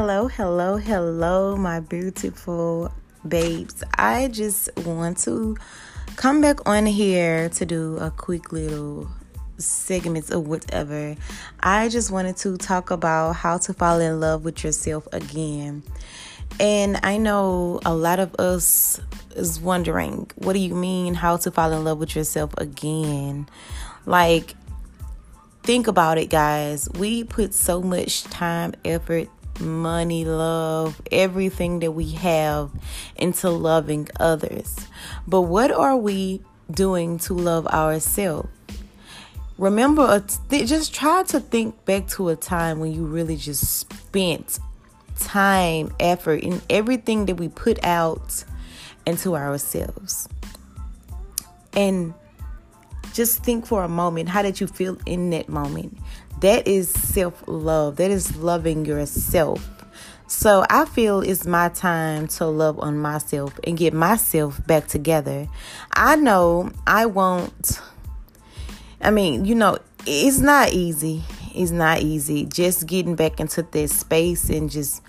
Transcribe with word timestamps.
Hello, 0.00 0.28
hello, 0.28 0.76
hello, 0.76 1.56
my 1.56 1.80
beautiful 1.80 2.92
babes. 3.26 3.82
I 3.94 4.28
just 4.28 4.70
want 4.76 5.18
to 5.24 5.56
come 6.14 6.40
back 6.40 6.68
on 6.68 6.86
here 6.86 7.48
to 7.48 7.66
do 7.66 7.98
a 7.98 8.12
quick 8.12 8.52
little 8.52 9.08
segments 9.56 10.30
of 10.30 10.46
whatever. 10.46 11.16
I 11.58 11.88
just 11.88 12.12
wanted 12.12 12.36
to 12.36 12.56
talk 12.58 12.92
about 12.92 13.32
how 13.32 13.58
to 13.58 13.74
fall 13.74 13.98
in 13.98 14.20
love 14.20 14.44
with 14.44 14.62
yourself 14.62 15.08
again. 15.12 15.82
And 16.60 17.00
I 17.02 17.16
know 17.16 17.80
a 17.84 17.92
lot 17.92 18.20
of 18.20 18.36
us 18.36 19.00
is 19.34 19.58
wondering, 19.58 20.30
what 20.36 20.52
do 20.52 20.60
you 20.60 20.76
mean 20.76 21.14
how 21.14 21.38
to 21.38 21.50
fall 21.50 21.72
in 21.72 21.82
love 21.82 21.98
with 21.98 22.14
yourself 22.14 22.54
again? 22.56 23.48
Like 24.06 24.54
think 25.64 25.88
about 25.88 26.18
it, 26.18 26.30
guys. 26.30 26.88
We 26.98 27.24
put 27.24 27.52
so 27.52 27.82
much 27.82 28.22
time, 28.22 28.74
effort, 28.84 29.28
money, 29.60 30.24
love, 30.24 31.00
everything 31.10 31.80
that 31.80 31.92
we 31.92 32.12
have 32.12 32.70
into 33.16 33.50
loving 33.50 34.08
others. 34.18 34.76
But 35.26 35.42
what 35.42 35.70
are 35.70 35.96
we 35.96 36.42
doing 36.70 37.18
to 37.20 37.34
love 37.34 37.66
ourselves? 37.66 38.48
Remember, 39.58 40.24
just 40.50 40.94
try 40.94 41.24
to 41.24 41.40
think 41.40 41.84
back 41.84 42.06
to 42.08 42.28
a 42.28 42.36
time 42.36 42.78
when 42.78 42.92
you 42.92 43.04
really 43.04 43.36
just 43.36 43.80
spent 43.80 44.60
time, 45.18 45.92
effort, 45.98 46.44
and 46.44 46.62
everything 46.70 47.26
that 47.26 47.34
we 47.36 47.48
put 47.48 47.82
out 47.84 48.44
into 49.04 49.34
ourselves. 49.34 50.28
And 51.72 52.14
just 53.12 53.42
think 53.42 53.66
for 53.66 53.82
a 53.82 53.88
moment 53.88 54.28
how 54.28 54.42
did 54.42 54.60
you 54.60 54.68
feel 54.68 54.96
in 55.06 55.30
that 55.30 55.48
moment? 55.48 55.98
That 56.40 56.66
is 56.66 56.88
self 56.90 57.42
love, 57.46 57.96
that 57.96 58.10
is 58.10 58.36
loving 58.36 58.84
yourself. 58.84 59.68
So 60.26 60.64
I 60.68 60.84
feel 60.84 61.20
it's 61.20 61.46
my 61.46 61.70
time 61.70 62.28
to 62.28 62.46
love 62.46 62.78
on 62.80 62.98
myself 62.98 63.58
and 63.64 63.78
get 63.78 63.94
myself 63.94 64.64
back 64.66 64.86
together. 64.86 65.48
I 65.94 66.16
know 66.16 66.70
I 66.86 67.06
won't 67.06 67.80
I 69.00 69.10
mean, 69.10 69.44
you 69.44 69.54
know, 69.54 69.78
it's 70.06 70.38
not 70.38 70.72
easy. 70.72 71.22
It's 71.54 71.70
not 71.70 72.00
easy. 72.00 72.46
Just 72.46 72.86
getting 72.86 73.14
back 73.14 73.40
into 73.40 73.62
this 73.62 73.96
space 73.96 74.50
and 74.50 74.70
just 74.70 75.02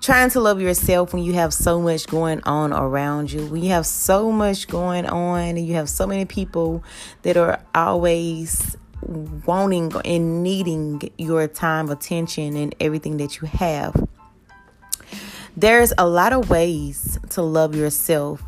trying 0.00 0.28
to 0.30 0.40
love 0.40 0.60
yourself 0.60 1.14
when 1.14 1.22
you 1.22 1.32
have 1.32 1.54
so 1.54 1.80
much 1.80 2.06
going 2.06 2.42
on 2.44 2.72
around 2.72 3.32
you. 3.32 3.46
When 3.46 3.62
you 3.62 3.70
have 3.70 3.86
so 3.86 4.30
much 4.30 4.68
going 4.68 5.06
on 5.06 5.40
and 5.40 5.66
you 5.66 5.74
have 5.74 5.88
so 5.88 6.06
many 6.06 6.26
people 6.26 6.84
that 7.22 7.36
are 7.38 7.62
always 7.74 8.76
wanting 9.46 9.92
and 10.04 10.42
needing 10.42 11.10
your 11.18 11.46
time, 11.48 11.90
attention, 11.90 12.56
and 12.56 12.74
everything 12.80 13.16
that 13.18 13.40
you 13.40 13.48
have. 13.48 14.08
There's 15.56 15.92
a 15.96 16.06
lot 16.06 16.32
of 16.32 16.50
ways 16.50 17.18
to 17.30 17.42
love 17.42 17.74
yourself 17.74 18.42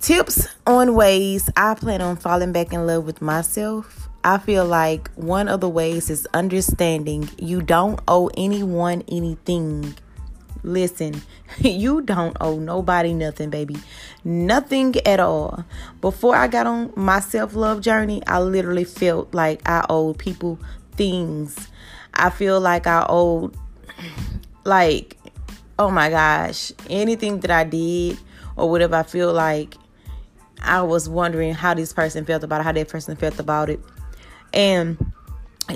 Tips 0.00 0.48
on 0.66 0.94
ways 0.94 1.50
I 1.58 1.74
plan 1.74 2.00
on 2.00 2.16
falling 2.16 2.52
back 2.52 2.72
in 2.72 2.86
love 2.86 3.04
with 3.04 3.20
myself. 3.20 4.08
I 4.24 4.38
feel 4.38 4.64
like 4.64 5.10
one 5.10 5.46
of 5.46 5.60
the 5.60 5.68
ways 5.68 6.08
is 6.08 6.26
understanding 6.32 7.28
you 7.36 7.60
don't 7.60 8.00
owe 8.08 8.30
anyone 8.34 9.04
anything. 9.08 9.94
Listen, 10.62 11.22
you 11.58 12.02
don't 12.02 12.36
owe 12.40 12.58
nobody 12.58 13.14
nothing, 13.14 13.50
baby. 13.50 13.76
Nothing 14.24 14.94
at 15.06 15.20
all. 15.20 15.64
Before 16.00 16.36
I 16.36 16.46
got 16.48 16.66
on 16.66 16.92
my 16.96 17.20
self 17.20 17.54
love 17.54 17.80
journey, 17.80 18.22
I 18.26 18.40
literally 18.40 18.84
felt 18.84 19.32
like 19.34 19.66
I 19.68 19.84
owed 19.88 20.18
people 20.18 20.58
things. 20.92 21.68
I 22.14 22.30
feel 22.30 22.60
like 22.60 22.86
I 22.86 23.06
owed, 23.08 23.56
like, 24.64 25.16
oh 25.78 25.90
my 25.90 26.10
gosh, 26.10 26.72
anything 26.88 27.40
that 27.40 27.50
I 27.50 27.64
did 27.64 28.18
or 28.56 28.70
whatever 28.70 28.96
I 28.96 29.02
feel 29.02 29.32
like 29.32 29.74
I 30.62 30.82
was 30.82 31.08
wondering 31.08 31.54
how 31.54 31.74
this 31.74 31.92
person 31.92 32.24
felt 32.24 32.44
about 32.44 32.60
it, 32.60 32.64
how 32.64 32.72
that 32.72 32.88
person 32.88 33.16
felt 33.16 33.38
about 33.38 33.70
it. 33.70 33.80
And 34.52 35.09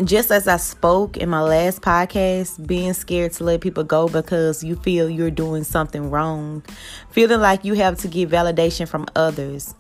just 0.03 0.31
as 0.31 0.49
I 0.49 0.56
spoke 0.56 1.16
in 1.16 1.28
my 1.28 1.43
last 1.43 1.82
podcast, 1.82 2.66
being 2.66 2.93
scared 2.93 3.32
to 3.32 3.44
let 3.44 3.60
people 3.60 3.84
go 3.84 4.09
because 4.09 4.65
you 4.65 4.77
feel 4.77 5.09
you're 5.09 5.31
doing 5.31 5.65
something 5.65 6.10
wrong, 6.10 6.65
feeling 7.10 7.41
like 7.41 7.65
you 7.65 7.75
have 7.75 7.99
to 7.99 8.09
get 8.09 8.31
validation 8.31 8.88
from 8.88 9.06
others. 9.15 9.75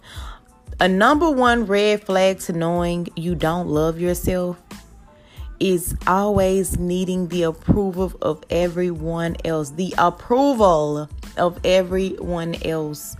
A 0.80 0.88
number 0.88 1.30
one 1.30 1.66
red 1.66 2.04
flag 2.04 2.40
to 2.40 2.52
knowing 2.52 3.08
you 3.16 3.34
don't 3.34 3.68
love 3.68 4.00
yourself 4.00 4.60
is 5.60 5.96
always 6.06 6.78
needing 6.78 7.28
the 7.28 7.44
approval 7.44 8.12
of 8.20 8.42
everyone 8.50 9.36
else. 9.44 9.70
The 9.70 9.94
approval 9.96 11.08
of 11.36 11.58
everyone 11.64 12.56
else. 12.64 13.16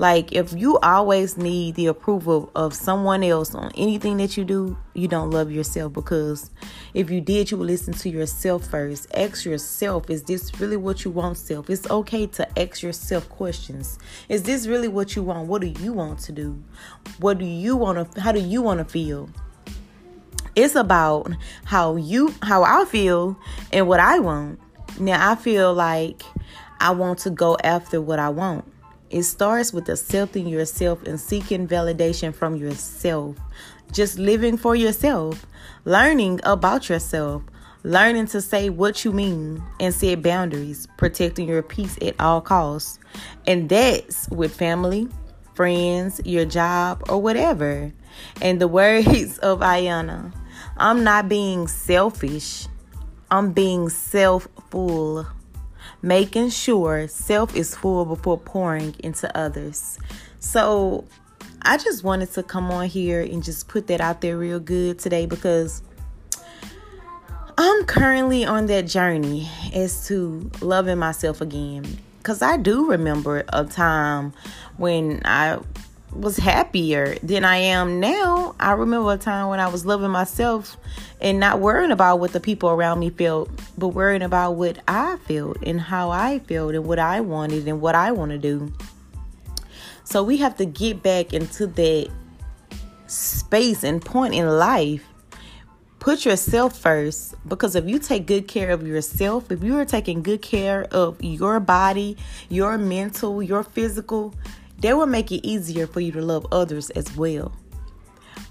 Like, 0.00 0.32
if 0.32 0.54
you 0.54 0.78
always 0.78 1.36
need 1.36 1.74
the 1.74 1.88
approval 1.88 2.50
of 2.56 2.72
someone 2.72 3.22
else 3.22 3.54
on 3.54 3.70
anything 3.74 4.16
that 4.16 4.34
you 4.34 4.46
do, 4.46 4.78
you 4.94 5.06
don't 5.08 5.30
love 5.30 5.52
yourself 5.52 5.92
because 5.92 6.50
if 6.94 7.10
you 7.10 7.20
did, 7.20 7.50
you 7.50 7.58
would 7.58 7.66
listen 7.66 7.92
to 7.92 8.08
yourself 8.08 8.66
first. 8.66 9.14
Ask 9.14 9.44
yourself, 9.44 10.08
is 10.08 10.22
this 10.22 10.58
really 10.58 10.78
what 10.78 11.04
you 11.04 11.10
want, 11.10 11.36
self? 11.36 11.68
It's 11.68 11.86
okay 11.90 12.26
to 12.28 12.58
ask 12.58 12.82
yourself 12.82 13.28
questions. 13.28 13.98
Is 14.30 14.42
this 14.42 14.66
really 14.66 14.88
what 14.88 15.16
you 15.16 15.22
want? 15.22 15.48
What 15.48 15.60
do 15.60 15.66
you 15.66 15.92
want 15.92 16.18
to 16.20 16.32
do? 16.32 16.58
What 17.18 17.36
do 17.36 17.44
you 17.44 17.76
want 17.76 18.14
to, 18.14 18.20
how 18.22 18.32
do 18.32 18.40
you 18.40 18.62
want 18.62 18.78
to 18.78 18.86
feel? 18.86 19.28
It's 20.56 20.76
about 20.76 21.30
how 21.66 21.96
you, 21.96 22.34
how 22.40 22.62
I 22.62 22.86
feel 22.86 23.38
and 23.70 23.86
what 23.86 24.00
I 24.00 24.18
want. 24.18 24.60
Now, 24.98 25.30
I 25.30 25.34
feel 25.34 25.74
like 25.74 26.22
I 26.80 26.92
want 26.92 27.18
to 27.18 27.30
go 27.30 27.58
after 27.62 28.00
what 28.00 28.18
I 28.18 28.30
want. 28.30 28.64
It 29.10 29.24
starts 29.24 29.72
with 29.72 29.88
accepting 29.88 30.46
yourself 30.46 31.02
and 31.02 31.18
seeking 31.18 31.66
validation 31.66 32.32
from 32.32 32.54
yourself. 32.54 33.36
Just 33.92 34.20
living 34.20 34.56
for 34.56 34.76
yourself, 34.76 35.46
learning 35.84 36.38
about 36.44 36.88
yourself, 36.88 37.42
learning 37.82 38.26
to 38.26 38.40
say 38.40 38.70
what 38.70 39.04
you 39.04 39.10
mean 39.12 39.62
and 39.80 39.92
set 39.92 40.22
boundaries, 40.22 40.86
protecting 40.96 41.48
your 41.48 41.62
peace 41.62 41.98
at 42.00 42.14
all 42.20 42.40
costs. 42.40 43.00
And 43.48 43.68
that's 43.68 44.28
with 44.28 44.54
family, 44.54 45.08
friends, 45.54 46.20
your 46.24 46.44
job, 46.44 47.02
or 47.08 47.20
whatever. 47.20 47.92
And 48.40 48.60
the 48.60 48.68
words 48.78 49.38
of 49.38 49.58
Ayana 49.58 50.32
I'm 50.76 51.02
not 51.02 51.28
being 51.28 51.66
selfish, 51.66 52.68
I'm 53.28 53.52
being 53.52 53.88
self 53.88 54.46
full 54.70 55.26
making 56.02 56.50
sure 56.50 57.08
self 57.08 57.54
is 57.54 57.74
full 57.74 58.04
before 58.04 58.38
pouring 58.38 58.94
into 59.00 59.34
others. 59.36 59.98
So, 60.38 61.04
I 61.62 61.76
just 61.76 62.04
wanted 62.04 62.32
to 62.32 62.42
come 62.42 62.70
on 62.70 62.86
here 62.86 63.20
and 63.20 63.44
just 63.44 63.68
put 63.68 63.86
that 63.88 64.00
out 64.00 64.22
there 64.22 64.38
real 64.38 64.60
good 64.60 64.98
today 64.98 65.26
because 65.26 65.82
I'm 67.58 67.84
currently 67.84 68.46
on 68.46 68.64
that 68.66 68.86
journey 68.86 69.46
as 69.74 70.06
to 70.06 70.50
loving 70.62 70.98
myself 70.98 71.42
again. 71.42 71.98
Because 72.16 72.40
I 72.40 72.56
do 72.56 72.90
remember 72.90 73.44
a 73.52 73.64
time 73.64 74.32
when 74.78 75.20
I 75.26 75.58
was 76.12 76.36
happier 76.36 77.16
than 77.22 77.44
I 77.44 77.56
am 77.56 78.00
now. 78.00 78.54
I 78.58 78.72
remember 78.72 79.12
a 79.12 79.16
time 79.16 79.48
when 79.48 79.60
I 79.60 79.68
was 79.68 79.86
loving 79.86 80.10
myself 80.10 80.76
and 81.20 81.38
not 81.38 81.60
worrying 81.60 81.92
about 81.92 82.20
what 82.20 82.32
the 82.32 82.40
people 82.40 82.70
around 82.70 82.98
me 82.98 83.10
felt, 83.10 83.50
but 83.78 83.88
worrying 83.88 84.22
about 84.22 84.52
what 84.52 84.78
I 84.88 85.16
felt 85.28 85.58
and 85.62 85.80
how 85.80 86.10
I 86.10 86.40
felt 86.40 86.74
and 86.74 86.84
what 86.84 86.98
I 86.98 87.20
wanted 87.20 87.68
and 87.68 87.80
what 87.80 87.94
I 87.94 88.12
want 88.12 88.32
to 88.32 88.38
do. 88.38 88.72
So 90.04 90.22
we 90.22 90.38
have 90.38 90.56
to 90.56 90.64
get 90.64 91.02
back 91.02 91.32
into 91.32 91.66
that 91.68 92.10
space 93.06 93.84
and 93.84 94.04
point 94.04 94.34
in 94.34 94.48
life. 94.48 95.04
Put 96.00 96.24
yourself 96.24 96.78
first 96.78 97.34
because 97.46 97.76
if 97.76 97.86
you 97.86 97.98
take 97.98 98.26
good 98.26 98.48
care 98.48 98.70
of 98.70 98.86
yourself, 98.86 99.52
if 99.52 99.62
you 99.62 99.76
are 99.76 99.84
taking 99.84 100.22
good 100.22 100.40
care 100.40 100.84
of 100.90 101.22
your 101.22 101.60
body, 101.60 102.16
your 102.48 102.78
mental, 102.78 103.42
your 103.42 103.62
physical, 103.62 104.34
that 104.80 104.96
will 104.96 105.06
make 105.06 105.30
it 105.30 105.46
easier 105.46 105.86
for 105.86 106.00
you 106.00 106.12
to 106.12 106.20
love 106.20 106.46
others 106.52 106.90
as 106.90 107.14
well. 107.16 107.52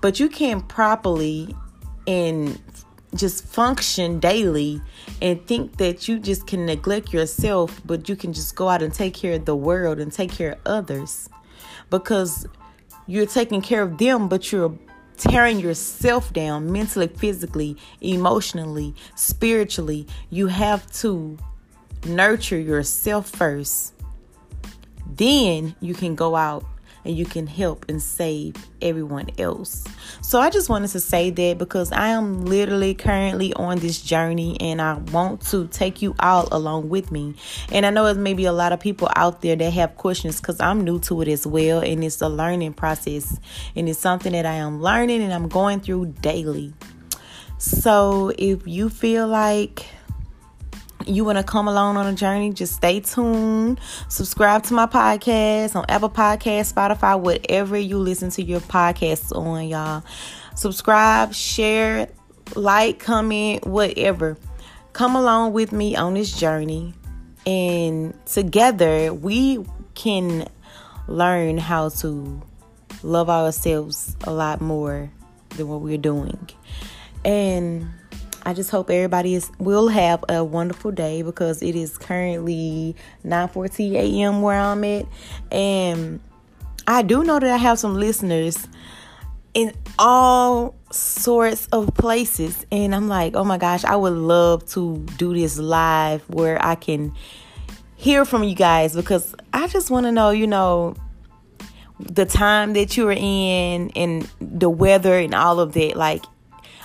But 0.01 0.19
you 0.19 0.29
can't 0.29 0.67
properly 0.67 1.55
and 2.07 2.59
just 3.15 3.45
function 3.45 4.19
daily 4.19 4.81
and 5.21 5.45
think 5.47 5.77
that 5.77 6.07
you 6.07 6.19
just 6.19 6.45
can 6.47 6.65
neglect 6.65 7.11
yourself, 7.11 7.81
but 7.85 8.07
you 8.07 8.15
can 8.15 8.33
just 8.33 8.55
go 8.55 8.69
out 8.69 8.81
and 8.81 8.93
take 8.93 9.13
care 9.13 9.33
of 9.33 9.45
the 9.45 9.55
world 9.55 9.99
and 9.99 10.11
take 10.11 10.31
care 10.31 10.53
of 10.53 10.59
others 10.65 11.29
because 11.89 12.47
you're 13.07 13.25
taking 13.25 13.61
care 13.61 13.81
of 13.81 13.97
them, 13.97 14.27
but 14.29 14.51
you're 14.51 14.77
tearing 15.17 15.59
yourself 15.59 16.31
down 16.31 16.71
mentally, 16.71 17.07
physically, 17.07 17.75
emotionally, 18.01 18.93
spiritually. 19.15 20.07
You 20.29 20.47
have 20.47 20.89
to 20.99 21.37
nurture 22.05 22.59
yourself 22.59 23.29
first 23.29 23.93
then 25.15 25.75
you 25.79 25.93
can 25.93 26.15
go 26.15 26.35
out 26.35 26.65
and 27.05 27.17
you 27.17 27.25
can 27.25 27.47
help 27.47 27.85
and 27.89 28.01
save 28.01 28.55
everyone 28.81 29.29
else. 29.37 29.83
So 30.21 30.39
I 30.39 30.49
just 30.49 30.69
wanted 30.69 30.89
to 30.91 30.99
say 30.99 31.29
that 31.29 31.57
because 31.57 31.91
I 31.91 32.09
am 32.09 32.45
literally 32.45 32.93
currently 32.93 33.53
on 33.53 33.79
this 33.79 34.01
journey 34.01 34.57
and 34.59 34.81
I 34.81 34.93
want 34.93 35.41
to 35.47 35.67
take 35.67 36.01
you 36.01 36.15
all 36.19 36.47
along 36.51 36.89
with 36.89 37.11
me. 37.11 37.35
And 37.71 37.85
I 37.85 37.89
know 37.89 38.05
there's 38.05 38.17
maybe 38.17 38.45
a 38.45 38.51
lot 38.51 38.73
of 38.73 38.79
people 38.79 39.09
out 39.15 39.41
there 39.41 39.55
that 39.55 39.73
have 39.73 39.95
questions 39.95 40.39
because 40.39 40.59
I'm 40.59 40.81
new 40.83 40.99
to 41.01 41.21
it 41.21 41.27
as 41.27 41.47
well 41.47 41.79
and 41.79 42.03
it's 42.03 42.21
a 42.21 42.29
learning 42.29 42.73
process 42.73 43.39
and 43.75 43.87
it's 43.87 43.99
something 43.99 44.33
that 44.33 44.45
I 44.45 44.55
am 44.55 44.81
learning 44.81 45.21
and 45.21 45.33
I'm 45.33 45.47
going 45.47 45.79
through 45.79 46.07
daily. 46.21 46.73
So 47.57 48.31
if 48.37 48.67
you 48.67 48.89
feel 48.89 49.27
like 49.27 49.85
you 51.09 51.25
want 51.25 51.37
to 51.37 51.43
come 51.43 51.67
along 51.67 51.97
on 51.97 52.05
a 52.05 52.13
journey, 52.13 52.53
just 52.53 52.75
stay 52.75 52.99
tuned. 52.99 53.79
Subscribe 54.07 54.63
to 54.63 54.73
my 54.73 54.85
podcast 54.85 55.75
on 55.75 55.85
Apple 55.89 56.09
Podcast, 56.09 56.73
Spotify, 56.73 57.19
whatever 57.19 57.77
you 57.77 57.97
listen 57.97 58.29
to 58.31 58.43
your 58.43 58.59
podcasts 58.59 59.35
on, 59.35 59.67
y'all. 59.67 60.03
Subscribe, 60.55 61.33
share, 61.33 62.09
like, 62.55 62.99
comment, 62.99 63.65
whatever. 63.65 64.37
Come 64.93 65.15
along 65.15 65.53
with 65.53 65.71
me 65.71 65.95
on 65.95 66.13
this 66.13 66.37
journey, 66.37 66.93
and 67.45 68.13
together 68.25 69.13
we 69.13 69.65
can 69.95 70.47
learn 71.07 71.57
how 71.57 71.89
to 71.89 72.41
love 73.01 73.29
ourselves 73.29 74.15
a 74.25 74.31
lot 74.31 74.61
more 74.61 75.11
than 75.51 75.67
what 75.67 75.81
we're 75.81 75.97
doing. 75.97 76.49
And 77.25 77.89
I 78.45 78.53
just 78.53 78.71
hope 78.71 78.89
everybody 78.89 79.35
is 79.35 79.51
will 79.59 79.89
have 79.89 80.23
a 80.29 80.43
wonderful 80.43 80.91
day 80.91 81.21
because 81.21 81.61
it 81.61 81.75
is 81.75 81.97
currently 81.97 82.95
9:14 83.25 83.93
a.m. 83.95 84.41
where 84.41 84.59
I'm 84.59 84.83
at, 84.83 85.05
and 85.51 86.19
I 86.87 87.01
do 87.01 87.23
know 87.23 87.39
that 87.39 87.49
I 87.49 87.57
have 87.57 87.79
some 87.79 87.95
listeners 87.95 88.67
in 89.53 89.73
all 89.97 90.75
sorts 90.91 91.67
of 91.67 91.93
places, 91.95 92.65
and 92.71 92.95
I'm 92.95 93.07
like, 93.07 93.35
oh 93.35 93.43
my 93.43 93.57
gosh, 93.57 93.83
I 93.83 93.95
would 93.95 94.13
love 94.13 94.65
to 94.71 94.97
do 95.17 95.33
this 95.33 95.57
live 95.57 96.27
where 96.29 96.63
I 96.63 96.75
can 96.75 97.13
hear 97.95 98.23
from 98.25 98.43
you 98.43 98.55
guys 98.55 98.95
because 98.95 99.35
I 99.51 99.67
just 99.67 99.91
want 99.91 100.05
to 100.05 100.11
know, 100.11 100.29
you 100.29 100.47
know, 100.47 100.95
the 101.99 102.25
time 102.25 102.73
that 102.73 102.95
you're 102.95 103.11
in 103.11 103.91
and 103.95 104.29
the 104.39 104.69
weather 104.69 105.19
and 105.19 105.35
all 105.35 105.59
of 105.59 105.73
that. 105.73 105.97
Like, 105.97 106.23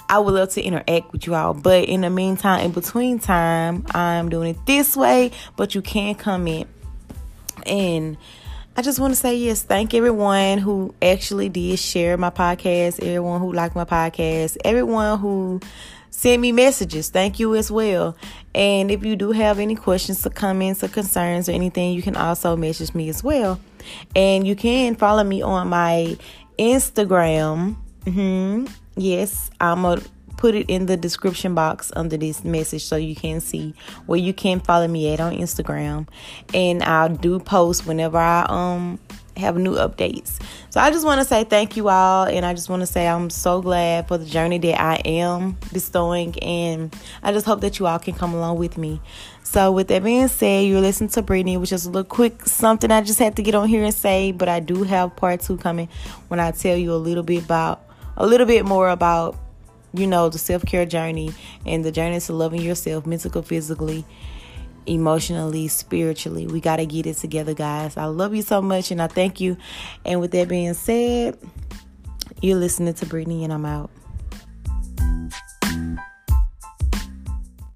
I 0.08 0.18
would 0.18 0.34
love 0.34 0.50
to 0.50 0.62
interact 0.62 1.12
with 1.12 1.26
you 1.26 1.34
all. 1.34 1.54
But 1.54 1.88
in 1.88 2.02
the 2.02 2.10
meantime, 2.10 2.64
in 2.64 2.72
between 2.72 3.18
time, 3.18 3.84
I'm 3.94 4.28
doing 4.28 4.50
it 4.50 4.66
this 4.66 4.96
way, 4.96 5.30
but 5.56 5.74
you 5.74 5.82
can 5.82 6.14
comment. 6.14 6.68
And 7.66 8.16
I 8.76 8.82
just 8.82 8.98
want 8.98 9.12
to 9.12 9.16
say 9.16 9.36
yes, 9.36 9.62
thank 9.62 9.94
everyone 9.94 10.58
who 10.58 10.94
actually 11.00 11.48
did 11.48 11.78
share 11.78 12.16
my 12.16 12.30
podcast, 12.30 13.00
everyone 13.00 13.40
who 13.40 13.52
liked 13.52 13.76
my 13.76 13.84
podcast, 13.84 14.56
everyone 14.64 15.18
who 15.18 15.60
sent 16.10 16.40
me 16.42 16.52
messages. 16.52 17.08
Thank 17.08 17.38
you 17.38 17.54
as 17.54 17.70
well. 17.70 18.16
And 18.54 18.90
if 18.90 19.04
you 19.04 19.16
do 19.16 19.32
have 19.32 19.58
any 19.58 19.74
questions 19.74 20.26
or 20.26 20.30
comments 20.30 20.82
or 20.82 20.88
concerns 20.88 21.48
or 21.48 21.52
anything, 21.52 21.92
you 21.92 22.02
can 22.02 22.16
also 22.16 22.56
message 22.56 22.94
me 22.94 23.08
as 23.08 23.22
well. 23.22 23.60
And 24.14 24.46
you 24.46 24.56
can 24.56 24.96
follow 24.96 25.24
me 25.24 25.42
on 25.42 25.68
my 25.68 26.16
Instagram. 26.58 27.76
Mm-hmm. 28.04 28.66
Yes, 28.96 29.50
I'm 29.60 29.82
going 29.82 30.00
to 30.00 30.08
put 30.36 30.54
it 30.54 30.68
in 30.68 30.86
the 30.86 30.96
description 30.96 31.54
box 31.54 31.90
under 31.96 32.16
this 32.16 32.44
message 32.44 32.84
so 32.84 32.96
you 32.96 33.14
can 33.14 33.40
see 33.40 33.74
where 34.06 34.18
you 34.18 34.32
can 34.34 34.60
follow 34.60 34.86
me 34.86 35.12
at 35.12 35.20
on 35.20 35.34
Instagram. 35.34 36.08
And 36.52 36.82
I'll 36.82 37.14
do 37.14 37.38
post 37.38 37.86
whenever 37.86 38.18
I 38.18 38.44
um 38.48 38.98
have 39.36 39.56
new 39.56 39.74
updates. 39.74 40.40
So 40.70 40.80
I 40.80 40.90
just 40.90 41.04
want 41.04 41.20
to 41.20 41.24
say 41.24 41.44
thank 41.44 41.76
you 41.76 41.88
all 41.88 42.24
and 42.24 42.44
I 42.46 42.54
just 42.54 42.68
want 42.68 42.82
to 42.82 42.86
say 42.86 43.08
I'm 43.08 43.30
so 43.30 43.60
glad 43.60 44.06
for 44.06 44.18
the 44.18 44.24
journey 44.24 44.58
that 44.58 44.80
I 44.80 44.96
am 45.04 45.56
bestowing 45.72 46.38
and 46.40 46.94
I 47.22 47.32
just 47.32 47.46
hope 47.46 47.60
that 47.62 47.78
you 47.78 47.86
all 47.86 47.98
can 47.98 48.14
come 48.14 48.34
along 48.34 48.58
with 48.58 48.78
me. 48.78 49.00
So 49.42 49.72
with 49.72 49.88
that 49.88 50.04
being 50.04 50.28
said, 50.28 50.66
you're 50.66 50.80
listening 50.80 51.10
to 51.10 51.22
Brittany, 51.22 51.56
which 51.56 51.72
is 51.72 51.86
a 51.86 51.90
little 51.90 52.04
quick 52.04 52.42
something 52.46 52.90
I 52.90 53.02
just 53.02 53.18
had 53.18 53.36
to 53.36 53.42
get 53.42 53.54
on 53.54 53.68
here 53.68 53.84
and 53.84 53.94
say, 53.94 54.30
but 54.32 54.48
I 54.48 54.60
do 54.60 54.84
have 54.84 55.16
part 55.16 55.40
2 55.40 55.56
coming 55.58 55.88
when 56.28 56.38
I 56.38 56.50
tell 56.50 56.76
you 56.76 56.92
a 56.92 56.96
little 56.96 57.24
bit 57.24 57.44
about 57.44 57.82
a 58.16 58.26
little 58.26 58.46
bit 58.46 58.64
more 58.64 58.88
about, 58.88 59.36
you 59.92 60.06
know, 60.06 60.28
the 60.28 60.38
self 60.38 60.64
care 60.64 60.86
journey 60.86 61.32
and 61.66 61.84
the 61.84 61.92
journey 61.92 62.20
to 62.20 62.32
loving 62.32 62.60
yourself 62.60 63.06
mentally, 63.06 63.42
physically, 63.42 64.04
emotionally, 64.86 65.68
spiritually. 65.68 66.46
We 66.46 66.60
got 66.60 66.76
to 66.76 66.86
get 66.86 67.06
it 67.06 67.16
together, 67.16 67.54
guys. 67.54 67.96
I 67.96 68.06
love 68.06 68.34
you 68.34 68.42
so 68.42 68.60
much 68.60 68.90
and 68.90 69.00
I 69.00 69.06
thank 69.06 69.40
you. 69.40 69.56
And 70.04 70.20
with 70.20 70.32
that 70.32 70.48
being 70.48 70.74
said, 70.74 71.38
you're 72.40 72.58
listening 72.58 72.94
to 72.94 73.06
Brittany, 73.06 73.44
and 73.44 73.52
I'm 73.52 73.64
out. 73.64 73.90